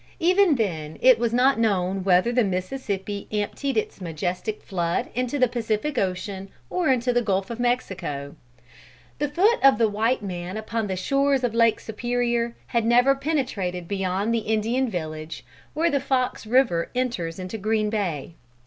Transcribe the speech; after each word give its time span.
Even 0.19 0.55
then 0.55 0.97
it 0.99 1.19
was 1.19 1.31
not 1.31 1.59
known 1.59 2.03
whether 2.03 2.31
the 2.31 2.43
Mississippi 2.43 3.27
emptied 3.31 3.77
its 3.77 4.01
majestic 4.01 4.63
flood 4.63 5.11
into 5.13 5.37
the 5.37 5.47
Pacific 5.47 5.99
Ocean 5.99 6.49
or 6.71 6.89
into 6.89 7.13
the 7.13 7.21
Gulf 7.21 7.51
of 7.51 7.59
Mexico. 7.59 8.35
The 9.19 9.27
foot 9.29 9.59
of 9.63 9.77
the 9.77 9.87
white 9.87 10.23
man 10.23 10.57
upon 10.57 10.87
the 10.87 10.95
shores 10.95 11.43
of 11.43 11.53
Lake 11.53 11.79
Superior, 11.79 12.55
had 12.65 12.83
never 12.83 13.13
penetrated 13.13 13.87
beyond 13.87 14.33
the 14.33 14.39
Indian 14.39 14.89
village, 14.89 15.45
where 15.75 15.91
the 15.91 15.99
Fox 15.99 16.47
River 16.47 16.89
enters 16.95 17.37
into 17.37 17.59
Green 17.59 17.91
Bay. 17.91 18.33